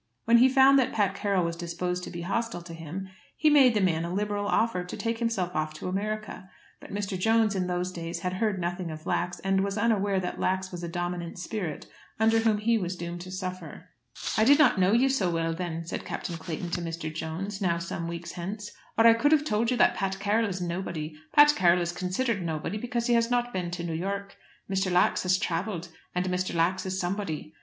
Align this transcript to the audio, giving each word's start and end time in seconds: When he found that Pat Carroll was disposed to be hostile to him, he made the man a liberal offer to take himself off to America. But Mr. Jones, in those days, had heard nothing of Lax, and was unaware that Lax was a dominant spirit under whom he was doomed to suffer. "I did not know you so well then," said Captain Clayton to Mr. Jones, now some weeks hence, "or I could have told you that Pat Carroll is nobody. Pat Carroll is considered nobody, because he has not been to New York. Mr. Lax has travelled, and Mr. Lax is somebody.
When 0.25 0.39
he 0.39 0.49
found 0.49 0.79
that 0.79 0.93
Pat 0.93 1.13
Carroll 1.13 1.45
was 1.45 1.55
disposed 1.55 2.03
to 2.05 2.09
be 2.09 2.21
hostile 2.21 2.63
to 2.63 2.73
him, 2.73 3.07
he 3.37 3.51
made 3.51 3.75
the 3.75 3.81
man 3.81 4.03
a 4.03 4.11
liberal 4.11 4.47
offer 4.47 4.83
to 4.83 4.97
take 4.97 5.19
himself 5.19 5.53
off 5.55 5.75
to 5.75 5.87
America. 5.87 6.49
But 6.79 6.91
Mr. 6.91 7.15
Jones, 7.19 7.53
in 7.53 7.67
those 7.67 7.91
days, 7.91 8.21
had 8.21 8.33
heard 8.33 8.57
nothing 8.59 8.89
of 8.89 9.05
Lax, 9.05 9.39
and 9.41 9.63
was 9.63 9.77
unaware 9.77 10.19
that 10.19 10.39
Lax 10.39 10.71
was 10.71 10.81
a 10.83 10.87
dominant 10.87 11.37
spirit 11.37 11.85
under 12.19 12.39
whom 12.39 12.57
he 12.57 12.79
was 12.79 12.95
doomed 12.95 13.21
to 13.21 13.31
suffer. 13.31 13.89
"I 14.35 14.43
did 14.43 14.57
not 14.57 14.79
know 14.79 14.91
you 14.91 15.07
so 15.07 15.29
well 15.29 15.53
then," 15.53 15.85
said 15.85 16.03
Captain 16.03 16.35
Clayton 16.35 16.71
to 16.71 16.81
Mr. 16.81 17.13
Jones, 17.13 17.61
now 17.61 17.77
some 17.77 18.07
weeks 18.07 18.31
hence, 18.31 18.71
"or 18.97 19.05
I 19.05 19.13
could 19.13 19.31
have 19.31 19.45
told 19.45 19.69
you 19.69 19.77
that 19.77 19.93
Pat 19.95 20.19
Carroll 20.19 20.49
is 20.49 20.59
nobody. 20.59 21.13
Pat 21.35 21.53
Carroll 21.55 21.81
is 21.83 21.91
considered 21.91 22.41
nobody, 22.41 22.79
because 22.79 23.05
he 23.05 23.13
has 23.13 23.29
not 23.29 23.53
been 23.53 23.69
to 23.69 23.83
New 23.83 23.93
York. 23.93 24.35
Mr. 24.67 24.91
Lax 24.91 25.21
has 25.21 25.37
travelled, 25.37 25.89
and 26.15 26.25
Mr. 26.25 26.55
Lax 26.55 26.87
is 26.87 26.99
somebody. 26.99 27.53